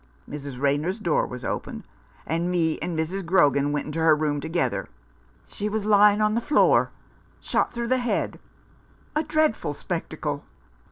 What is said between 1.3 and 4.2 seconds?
open, and me and Mrs. Grogan went into her